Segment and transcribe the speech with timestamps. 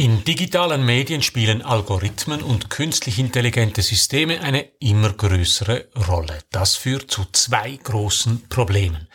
[0.00, 6.38] In digitalen Medien spielen Algorithmen und künstlich intelligente Systeme eine immer größere Rolle.
[6.50, 9.08] Das führt zu zwei großen Problemen.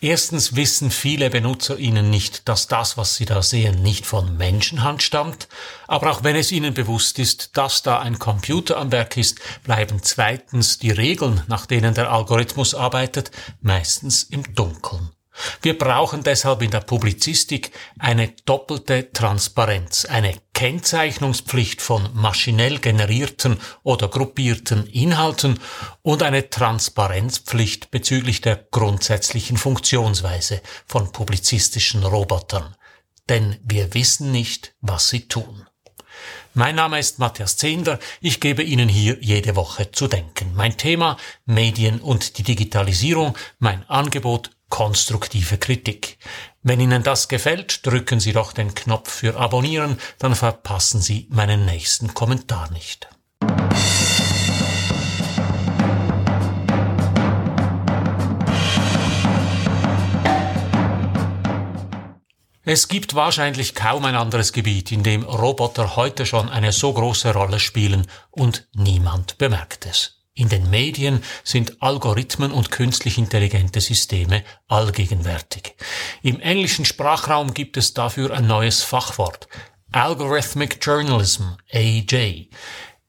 [0.00, 5.04] Erstens wissen viele Benutzer ihnen nicht, dass das, was sie da sehen, nicht von Menschenhand
[5.04, 5.46] stammt.
[5.86, 10.00] Aber auch wenn es ihnen bewusst ist, dass da ein Computer am Werk ist, bleiben
[10.02, 13.30] zweitens die Regeln, nach denen der Algorithmus arbeitet,
[13.60, 15.13] meistens im Dunkeln.
[15.62, 24.08] Wir brauchen deshalb in der Publizistik eine doppelte Transparenz, eine Kennzeichnungspflicht von maschinell generierten oder
[24.08, 25.58] gruppierten Inhalten
[26.02, 32.76] und eine Transparenzpflicht bezüglich der grundsätzlichen Funktionsweise von publizistischen Robotern.
[33.28, 35.66] Denn wir wissen nicht, was sie tun.
[36.56, 37.98] Mein Name ist Matthias Zehnder.
[38.20, 40.52] Ich gebe Ihnen hier jede Woche zu denken.
[40.54, 41.16] Mein Thema
[41.46, 46.18] Medien und die Digitalisierung, mein Angebot konstruktive Kritik.
[46.64, 51.64] Wenn Ihnen das gefällt, drücken Sie doch den Knopf für Abonnieren, dann verpassen Sie meinen
[51.64, 53.08] nächsten Kommentar nicht.
[62.64, 67.32] Es gibt wahrscheinlich kaum ein anderes Gebiet, in dem Roboter heute schon eine so große
[67.32, 70.23] Rolle spielen und niemand bemerkt es.
[70.36, 75.76] In den Medien sind Algorithmen und künstlich intelligente Systeme allgegenwärtig.
[76.22, 79.46] Im englischen Sprachraum gibt es dafür ein neues Fachwort.
[79.92, 82.48] Algorithmic Journalism, AJ.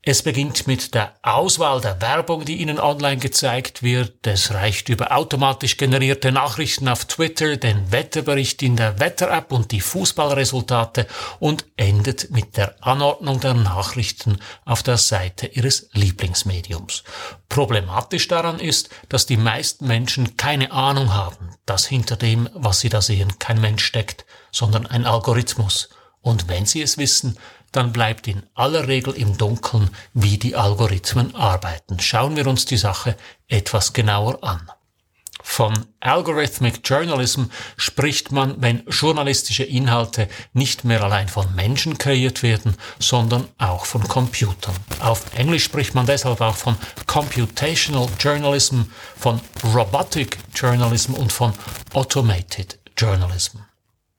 [0.08, 4.28] Es beginnt mit der Auswahl der Werbung, die Ihnen online gezeigt wird.
[4.28, 9.82] Es reicht über automatisch generierte Nachrichten auf Twitter, den Wetterbericht in der Wetter-App und die
[9.82, 11.08] Fußballresultate
[11.40, 17.04] und endet mit der Anordnung der Nachrichten auf der Seite Ihres Lieblingsmediums.
[17.50, 22.90] Problematisch daran ist, dass die meisten Menschen keine Ahnung haben, dass hinter dem, was sie
[22.90, 25.90] da sehen, kein Mensch steckt, sondern ein Algorithmus.
[26.22, 27.40] Und wenn sie es wissen,
[27.76, 32.00] dann bleibt in aller Regel im Dunkeln, wie die Algorithmen arbeiten.
[32.00, 33.16] Schauen wir uns die Sache
[33.48, 34.70] etwas genauer an.
[35.48, 37.44] Von Algorithmic Journalism
[37.78, 44.06] spricht man, wenn journalistische Inhalte nicht mehr allein von Menschen kreiert werden, sondern auch von
[44.08, 44.76] Computern.
[45.00, 46.76] Auf Englisch spricht man deshalb auch von
[47.06, 48.82] Computational Journalism,
[49.18, 49.40] von
[49.74, 51.54] Robotic Journalism und von
[51.94, 53.60] Automated Journalism.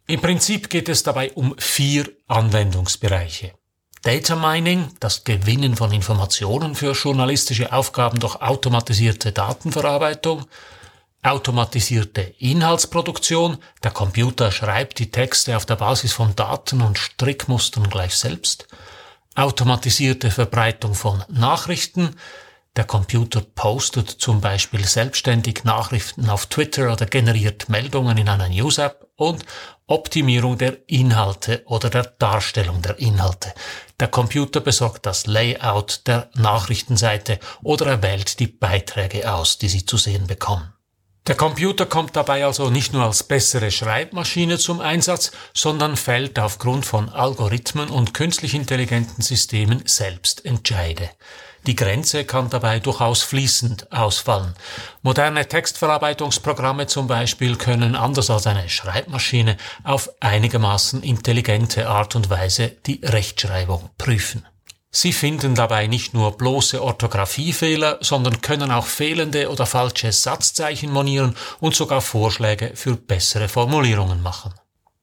[0.08, 3.54] Im Prinzip geht es dabei um vier Anwendungsbereiche.
[4.02, 10.44] Data Mining, das Gewinnen von Informationen für journalistische Aufgaben durch automatisierte Datenverarbeitung,
[11.24, 18.14] automatisierte Inhaltsproduktion, der Computer schreibt die Texte auf der Basis von Daten und Strickmustern gleich
[18.14, 18.68] selbst,
[19.34, 22.14] automatisierte Verbreitung von Nachrichten,
[22.76, 29.06] der Computer postet zum Beispiel selbstständig Nachrichten auf Twitter oder generiert Meldungen in einer News-App
[29.16, 29.46] und
[29.86, 33.54] Optimierung der Inhalte oder der Darstellung der Inhalte.
[33.98, 39.86] Der Computer besorgt das Layout der Nachrichtenseite oder er wählt die Beiträge aus, die Sie
[39.86, 40.72] zu sehen bekommen.
[41.26, 46.86] Der Computer kommt dabei also nicht nur als bessere Schreibmaschine zum Einsatz, sondern fällt aufgrund
[46.86, 51.10] von Algorithmen und künstlich intelligenten Systemen selbst Entscheide.
[51.66, 54.54] Die Grenze kann dabei durchaus fließend ausfallen.
[55.02, 62.68] Moderne Textverarbeitungsprogramme zum Beispiel können anders als eine Schreibmaschine auf einigermaßen intelligente Art und Weise
[62.86, 64.46] die Rechtschreibung prüfen.
[64.92, 71.36] Sie finden dabei nicht nur bloße Orthographiefehler, sondern können auch fehlende oder falsche Satzzeichen monieren
[71.60, 74.54] und sogar Vorschläge für bessere Formulierungen machen.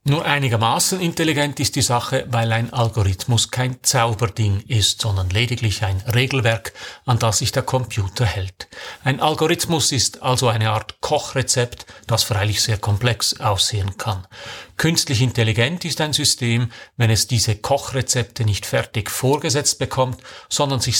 [0.06, 6.02] Nur einigermaßen intelligent ist die Sache, weil ein Algorithmus kein Zauberding ist, sondern lediglich ein
[6.02, 6.74] Regelwerk,
[7.06, 8.68] an das sich der Computer hält.
[9.06, 14.28] Ein Algorithmus ist also eine Art Kochrezept, das freilich sehr komplex aussehen kann.
[14.76, 21.00] Künstlich intelligent ist ein System, wenn es diese Kochrezepte nicht fertig vorgesetzt bekommt, sondern sich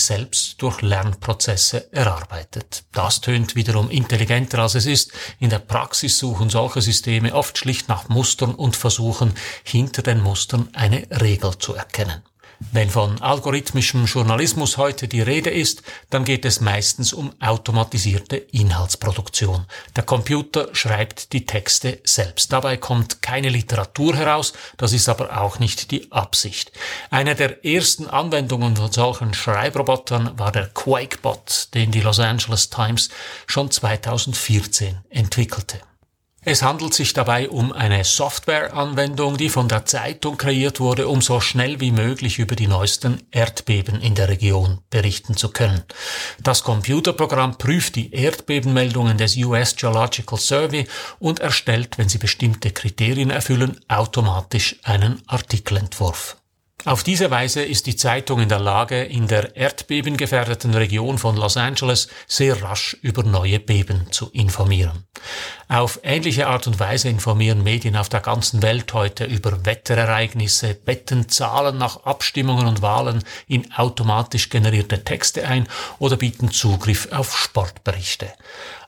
[0.56, 2.84] durch Lernprozesse erarbeitet.
[2.92, 5.12] Das tönt wiederum intelligenter als es ist.
[5.40, 10.68] In der Praxis suchen solche Systeme oft schlicht nach Mustern und versuchen hinter den Mustern
[10.72, 12.22] eine Regel zu erkennen.
[12.72, 19.66] Wenn von algorithmischem Journalismus heute die Rede ist, dann geht es meistens um automatisierte Inhaltsproduktion.
[19.96, 22.52] Der Computer schreibt die Texte selbst.
[22.52, 26.72] Dabei kommt keine Literatur heraus, das ist aber auch nicht die Absicht.
[27.10, 33.10] Eine der ersten Anwendungen von solchen Schreibrobotern war der Quakebot, den die Los Angeles Times
[33.46, 35.80] schon 2014 entwickelte.
[36.46, 41.40] Es handelt sich dabei um eine Softwareanwendung, die von der Zeitung kreiert wurde, um so
[41.40, 45.82] schnell wie möglich über die neuesten Erdbeben in der Region berichten zu können.
[46.42, 50.86] Das Computerprogramm prüft die Erdbebenmeldungen des US Geological Survey
[51.18, 56.36] und erstellt, wenn sie bestimmte Kriterien erfüllen, automatisch einen Artikelentwurf.
[56.86, 61.56] Auf diese Weise ist die Zeitung in der Lage, in der erdbebengefährdeten Region von Los
[61.56, 65.06] Angeles sehr rasch über neue Beben zu informieren.
[65.68, 71.30] Auf ähnliche Art und Weise informieren Medien auf der ganzen Welt heute über Wetterereignisse, betten
[71.30, 75.66] Zahlen nach Abstimmungen und Wahlen in automatisch generierte Texte ein
[75.98, 78.30] oder bieten Zugriff auf Sportberichte.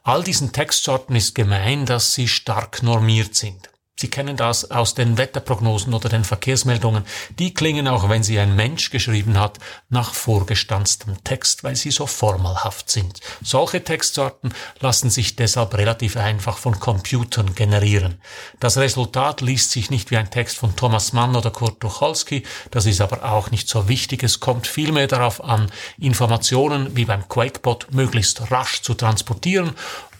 [0.02, 3.70] All diesen Textsorten ist gemein, dass sie stark normiert sind.
[3.98, 7.06] Sie kennen das aus den Wetterprognosen oder den Verkehrsmeldungen.
[7.38, 9.58] Die klingen auch, wenn sie ein Mensch geschrieben hat,
[9.88, 13.20] nach vorgestanztem Text, weil sie so formalhaft sind.
[13.42, 18.20] Solche Textsorten lassen sich deshalb relativ einfach von Computern generieren.
[18.60, 22.84] Das Resultat liest sich nicht wie ein Text von Thomas Mann oder Kurt Tucholsky, das
[22.84, 24.22] ist aber auch nicht so wichtig.
[24.22, 29.72] Es kommt vielmehr darauf an, Informationen wie beim Quakebot möglichst rasch zu transportieren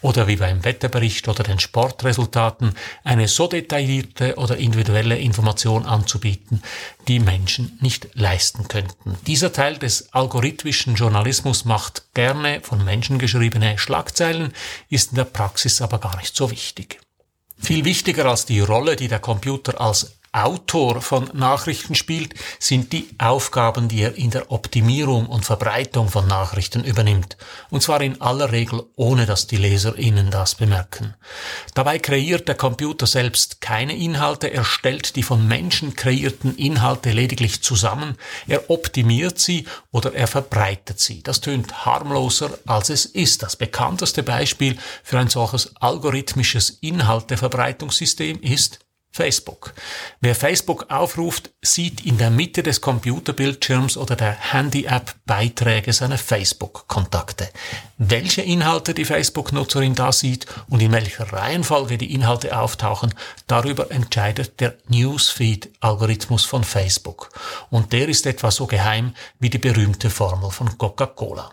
[0.03, 6.63] oder wie beim Wetterbericht oder den Sportresultaten eine so detaillierte oder individuelle Information anzubieten,
[7.09, 9.17] die Menschen nicht leisten könnten.
[9.27, 14.53] Dieser Teil des algorithmischen Journalismus macht gerne von Menschen geschriebene Schlagzeilen,
[14.89, 17.01] ist in der Praxis aber gar nicht so wichtig.
[17.59, 23.09] Viel wichtiger als die Rolle, die der Computer als Autor von Nachrichten spielt, sind die
[23.17, 27.39] Aufgaben, die er in der Optimierung und Verbreitung von Nachrichten übernimmt.
[27.71, 31.15] Und zwar in aller Regel ohne dass die LeserInnen das bemerken.
[31.75, 37.63] Dabei kreiert der Computer selbst keine Inhalte, er stellt die von Menschen kreierten Inhalte lediglich
[37.63, 38.17] zusammen,
[38.47, 41.23] er optimiert sie oder er verbreitet sie.
[41.23, 43.43] Das tönt harmloser, als es ist.
[43.43, 48.81] Das bekannteste Beispiel für ein solches algorithmisches Inhalteverbreitungssystem ist
[49.17, 49.73] Facebook.
[50.21, 57.49] Wer Facebook aufruft, sieht in der Mitte des Computerbildschirms oder der Handy-App Beiträge seiner Facebook-Kontakte.
[57.97, 63.15] Welche Inhalte die Facebook-Nutzerin da sieht und in welcher Reihenfolge die Inhalte auftauchen,
[63.47, 67.31] darüber entscheidet der Newsfeed-Algorithmus von Facebook.
[67.71, 71.51] Und der ist etwa so geheim wie die berühmte Formel von Coca-Cola.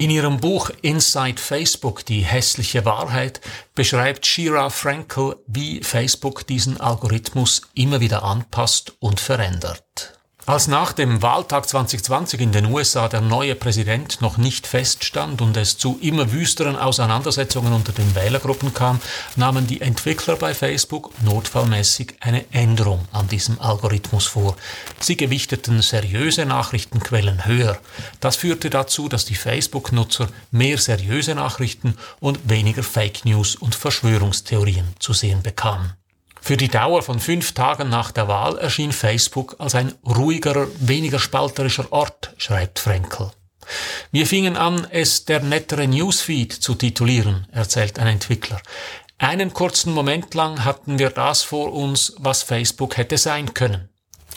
[0.00, 3.42] In ihrem Buch Inside Facebook, die hässliche Wahrheit,
[3.74, 10.18] beschreibt Shira Frankel, wie Facebook diesen Algorithmus immer wieder anpasst und verändert.
[10.50, 15.56] Als nach dem Wahltag 2020 in den USA der neue Präsident noch nicht feststand und
[15.56, 19.00] es zu immer wüsteren Auseinandersetzungen unter den Wählergruppen kam,
[19.36, 24.56] nahmen die Entwickler bei Facebook notfallmäßig eine Änderung an diesem Algorithmus vor.
[24.98, 27.78] Sie gewichteten seriöse Nachrichtenquellen höher.
[28.18, 34.96] Das führte dazu, dass die Facebook-Nutzer mehr seriöse Nachrichten und weniger Fake News und Verschwörungstheorien
[34.98, 35.99] zu sehen bekamen.
[36.40, 41.18] Für die Dauer von fünf Tagen nach der Wahl erschien Facebook als ein ruhigerer, weniger
[41.18, 43.30] spalterischer Ort, schreibt Frenkel.
[44.10, 48.60] Wir fingen an, es der nettere Newsfeed zu titulieren, erzählt ein Entwickler.
[49.18, 53.90] Einen kurzen Moment lang hatten wir das vor uns, was Facebook hätte sein können.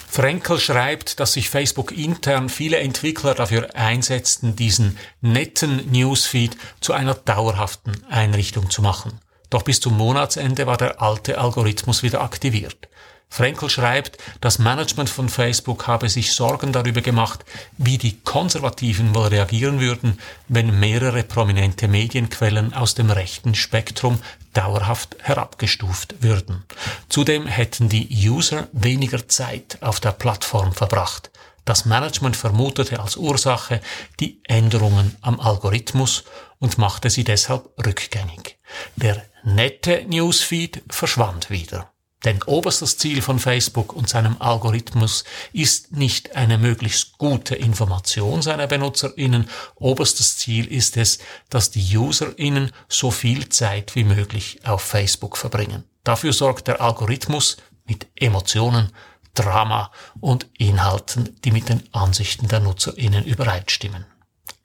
[0.09, 7.15] Frenkel schreibt, dass sich Facebook intern viele Entwickler dafür einsetzten, diesen netten Newsfeed zu einer
[7.15, 9.19] dauerhaften Einrichtung zu machen.
[9.53, 12.89] Doch bis zum Monatsende war der alte Algorithmus wieder aktiviert.
[13.29, 17.45] Frenkel schreibt, das Management von Facebook habe sich Sorgen darüber gemacht,
[17.77, 24.19] wie die Konservativen wohl reagieren würden, wenn mehrere prominente Medienquellen aus dem rechten Spektrum
[24.53, 26.63] dauerhaft herabgestuft würden.
[27.07, 31.29] Zudem hätten die User weniger Zeit auf der Plattform verbracht.
[31.63, 33.81] Das Management vermutete als Ursache
[34.19, 36.23] die Änderungen am Algorithmus
[36.57, 38.57] und machte sie deshalb rückgängig.
[38.95, 41.93] Der nette Newsfeed verschwand wieder.
[42.25, 48.67] Denn oberstes Ziel von Facebook und seinem Algorithmus ist nicht eine möglichst gute Information seiner
[48.67, 49.49] BenutzerInnen.
[49.75, 51.19] Oberstes Ziel ist es,
[51.49, 55.83] dass die UserInnen so viel Zeit wie möglich auf Facebook verbringen.
[56.05, 58.93] Dafür sorgt der Algorithmus mit Emotionen,
[59.33, 64.05] Drama und Inhalten, die mit den Ansichten der NutzerInnen übereinstimmen.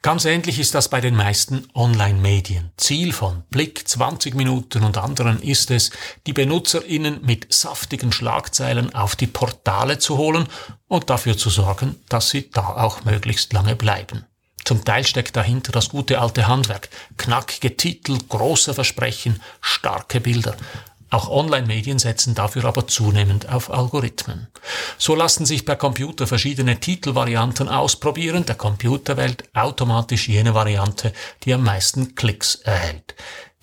[0.00, 2.70] Ganz ähnlich ist das bei den meisten Online-Medien.
[2.76, 5.90] Ziel von Blick, 20 Minuten und anderen ist es,
[6.24, 10.46] die BenutzerInnen mit saftigen Schlagzeilen auf die Portale zu holen
[10.86, 14.24] und dafür zu sorgen, dass sie da auch möglichst lange bleiben.
[14.64, 16.90] Zum Teil steckt dahinter das gute alte Handwerk.
[17.16, 20.56] Knackige Titel, große Versprechen, starke Bilder.
[21.10, 24.48] Auch Online-Medien setzen dafür aber zunehmend auf Algorithmen.
[24.98, 28.44] So lassen sich per Computer verschiedene Titelvarianten ausprobieren.
[28.44, 31.12] Der Computer wählt automatisch jene Variante,
[31.44, 33.14] die am meisten Klicks erhält.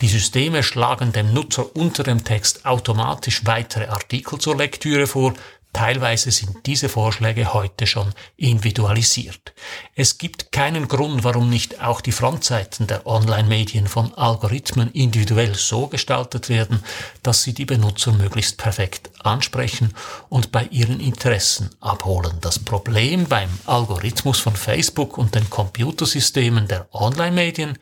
[0.02, 5.34] Die Systeme schlagen dem Nutzer unter dem Text automatisch weitere Artikel zur Lektüre vor,
[5.76, 9.54] Teilweise sind diese Vorschläge heute schon individualisiert.
[9.94, 15.88] Es gibt keinen Grund, warum nicht auch die Frontseiten der Online-Medien von Algorithmen individuell so
[15.88, 16.82] gestaltet werden,
[17.24, 19.94] dass sie die Benutzer möglichst perfekt ansprechen
[20.30, 22.38] und bei ihren Interessen abholen.
[22.40, 27.78] Das Problem beim Algorithmus von Facebook und den Computersystemen der Online-Medien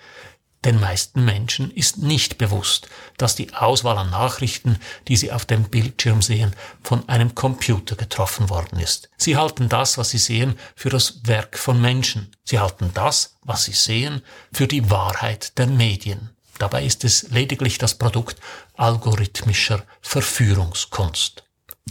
[0.66, 5.66] den meisten Menschen ist nicht bewusst, dass die Auswahl an Nachrichten, die sie auf dem
[5.66, 9.10] Bildschirm sehen, von einem Computer getroffen worden ist.
[9.18, 12.32] Sie halten das, was sie sehen, für das Werk von Menschen.
[12.44, 16.30] Sie halten das, was sie sehen, für die Wahrheit der Medien.
[16.60, 18.40] Dabei ist es lediglich das Produkt
[18.76, 21.44] algorithmischer Verführungskunst.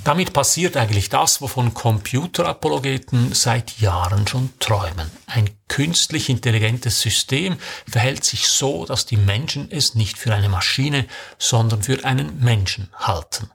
[0.05, 5.11] Damit passiert eigentlich das, wovon Computerapologeten seit Jahren schon träumen.
[5.27, 7.57] Ein künstlich intelligentes System
[7.89, 11.07] verhält sich so, dass die Menschen es nicht für eine Maschine,
[11.39, 13.51] sondern für einen Menschen halten.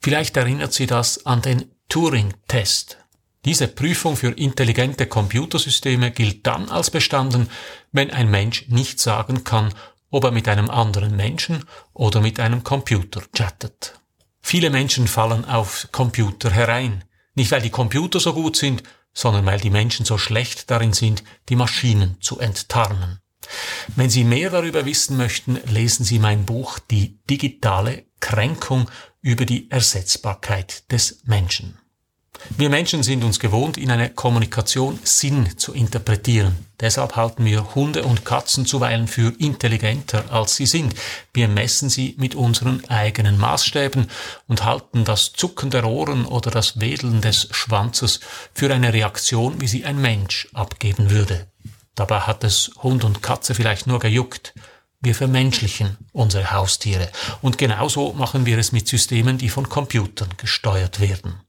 [0.00, 2.98] Vielleicht erinnert Sie das an den Turing-Test.
[3.44, 7.50] Diese Prüfung für intelligente Computersysteme gilt dann als bestanden,
[7.90, 9.74] wenn ein Mensch nicht sagen kann,
[10.10, 13.94] ob er mit einem anderen Menschen oder mit einem Computer chattet.
[14.42, 17.04] Viele Menschen fallen auf Computer herein.
[17.34, 18.82] Nicht weil die Computer so gut sind,
[19.14, 23.20] sondern weil die Menschen so schlecht darin sind, die Maschinen zu enttarnen.
[23.96, 29.70] Wenn Sie mehr darüber wissen möchten, lesen Sie mein Buch Die digitale Kränkung über die
[29.70, 31.78] Ersetzbarkeit des Menschen.
[32.56, 36.66] Wir Menschen sind uns gewohnt, in einer Kommunikation Sinn zu interpretieren.
[36.80, 40.94] Deshalb halten wir Hunde und Katzen zuweilen für intelligenter, als sie sind.
[41.32, 44.06] Wir messen sie mit unseren eigenen Maßstäben
[44.48, 48.20] und halten das Zucken der Ohren oder das Wedeln des Schwanzes
[48.54, 51.46] für eine Reaktion, wie sie ein Mensch abgeben würde.
[51.94, 54.54] Dabei hat es Hund und Katze vielleicht nur gejuckt.
[55.00, 57.10] Wir vermenschlichen unsere Haustiere.
[57.40, 61.40] Und genauso machen wir es mit Systemen, die von Computern gesteuert werden.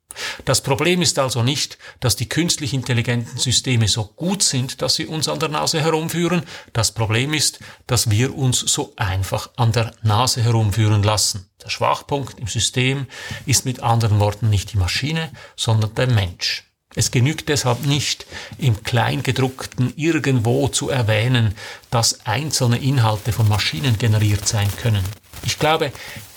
[0.46, 5.06] Das Problem ist also nicht, dass die künstlich intelligenten Systeme so gut sind, dass sie
[5.06, 6.44] uns an der Nase herumführen.
[6.74, 11.50] Das Problem ist, dass wir uns so einfach an der Nase herumführen lassen.
[11.64, 13.08] Der Schwachpunkt im System
[13.46, 16.66] ist mit anderen Worten nicht die Maschine, sondern der Mensch.
[16.96, 18.26] Es genügt deshalb nicht,
[18.60, 21.56] im Kleingedruckten irgendwo zu erwähnen,
[21.90, 25.04] dass einzelne Inhalte von Maschinen generiert sein können.
[25.44, 25.92] Ich glaube,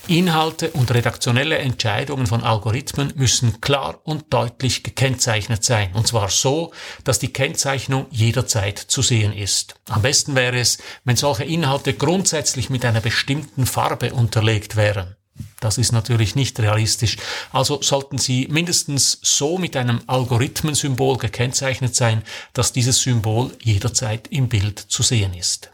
[0.07, 6.71] Inhalte und redaktionelle Entscheidungen von Algorithmen müssen klar und deutlich gekennzeichnet sein, und zwar so,
[7.03, 9.75] dass die Kennzeichnung jederzeit zu sehen ist.
[9.89, 15.17] Am besten wäre es, wenn solche Inhalte grundsätzlich mit einer bestimmten Farbe unterlegt wären.
[15.59, 17.17] Das ist natürlich nicht realistisch.
[17.51, 22.23] Also sollten sie mindestens so mit einem Algorithmensymbol gekennzeichnet sein,
[22.53, 25.71] dass dieses Symbol jederzeit im Bild zu sehen ist.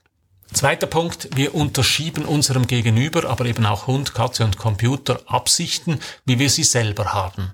[0.53, 6.37] Zweiter Punkt, wir unterschieben unserem Gegenüber, aber eben auch Hund, Katze und Computer Absichten, wie
[6.37, 7.53] wir sie selber haben.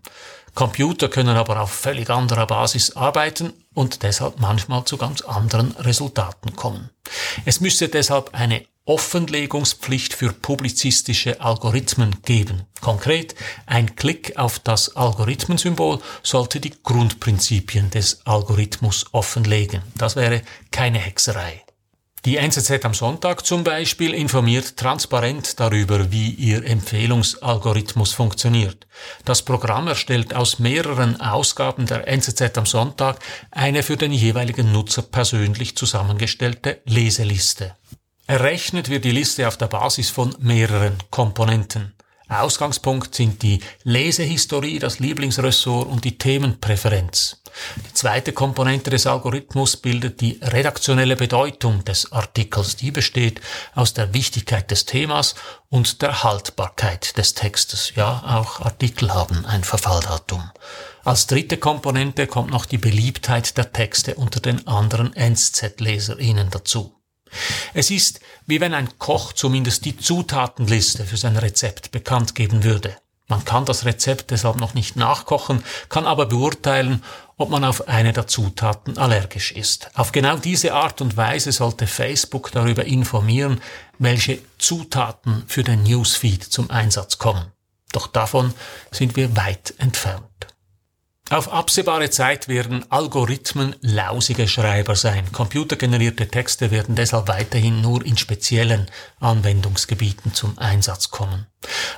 [0.53, 6.55] Computer können aber auf völlig anderer Basis arbeiten und deshalb manchmal zu ganz anderen Resultaten
[6.55, 6.89] kommen.
[7.45, 12.63] Es müsste deshalb eine Offenlegungspflicht für publizistische Algorithmen geben.
[12.81, 13.35] Konkret,
[13.67, 19.83] ein Klick auf das Algorithmensymbol sollte die Grundprinzipien des Algorithmus offenlegen.
[19.95, 20.41] Das wäre
[20.71, 21.63] keine Hexerei.
[22.25, 28.87] Die NZZ am Sonntag zum Beispiel informiert transparent darüber, wie ihr Empfehlungsalgorithmus funktioniert.
[29.23, 33.19] Das Programm erstellt aus mehreren Ausgaben der NZZ am Sonntag
[33.51, 37.75] eine für den jeweiligen Nutzer persönlich zusammengestellte Leseliste.
[38.27, 41.93] Errechnet wird die Liste auf der Basis von mehreren Komponenten.
[42.29, 47.41] Ausgangspunkt sind die Lesehistorie, das Lieblingsressort und die Themenpräferenz.
[47.87, 52.75] Die zweite Komponente des Algorithmus bildet die redaktionelle Bedeutung des Artikels.
[52.75, 53.41] Die besteht
[53.73, 55.35] aus der Wichtigkeit des Themas
[55.69, 57.93] und der Haltbarkeit des Textes.
[57.95, 60.51] Ja, auch Artikel haben ein Verfalldatum.
[61.03, 66.98] Als dritte Komponente kommt noch die Beliebtheit der Texte unter den anderen NZ-LeserInnen dazu.
[67.73, 72.95] Es ist, wie wenn ein Koch zumindest die Zutatenliste für sein Rezept bekannt geben würde.
[73.29, 77.03] Man kann das Rezept deshalb noch nicht nachkochen, kann aber beurteilen,
[77.37, 79.91] ob man auf eine der Zutaten allergisch ist.
[79.93, 83.61] Auf genau diese Art und Weise sollte Facebook darüber informieren,
[83.99, 87.51] welche Zutaten für den Newsfeed zum Einsatz kommen.
[87.91, 88.53] Doch davon
[88.91, 90.25] sind wir weit entfernt.
[91.31, 95.31] Auf absehbare Zeit werden Algorithmen lausige Schreiber sein.
[95.31, 101.45] Computergenerierte Texte werden deshalb weiterhin nur in speziellen Anwendungsgebieten zum Einsatz kommen.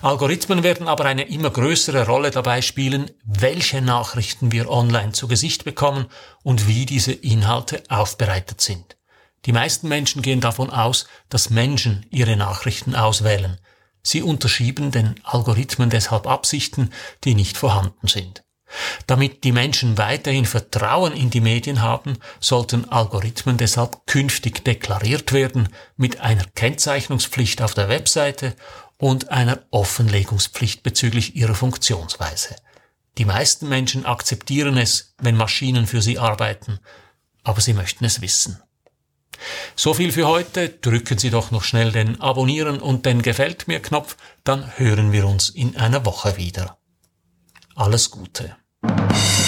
[0.02, 5.64] Algorithmen werden aber eine immer größere Rolle dabei spielen, welche Nachrichten wir online zu Gesicht
[5.64, 6.08] bekommen
[6.44, 8.98] und wie diese Inhalte aufbereitet sind.
[9.46, 13.62] Die meisten Menschen gehen davon aus, dass Menschen ihre Nachrichten auswählen.
[14.04, 16.90] Sie unterschieben den Algorithmen deshalb Absichten,
[17.24, 18.44] die nicht vorhanden sind.
[19.08, 25.70] Damit die Menschen weiterhin Vertrauen in die Medien haben, sollten Algorithmen deshalb künftig deklariert werden
[25.98, 28.56] mit einer Kennzeichnungspflicht auf der Webseite
[28.98, 32.56] und einer Offenlegungspflicht bezüglich ihrer Funktionsweise.
[33.18, 36.80] Die meisten Menschen akzeptieren es, wenn Maschinen für sie arbeiten,
[37.44, 38.62] aber sie möchten es wissen.
[39.76, 40.70] So viel für heute.
[40.70, 45.26] Drücken Sie doch noch schnell den Abonnieren und den Gefällt mir Knopf, dann hören wir
[45.26, 46.78] uns in einer Woche wieder.
[47.76, 48.56] Alles Gute.
[48.84, 49.41] you